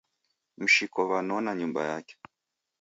[0.63, 2.15] Mshiko wanona nyumba yake.